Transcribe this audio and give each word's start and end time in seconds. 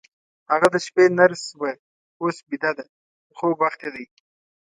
هغه 0.51 0.67
د 0.73 0.75
شپې 0.85 1.05
نرس 1.17 1.43
وه، 1.59 1.71
اوس 2.21 2.37
بیده 2.49 2.71
ده، 2.77 2.83
د 3.27 3.29
خوب 3.37 3.53
وخت 3.63 3.79
یې 3.85 3.89
دی. 3.95 4.05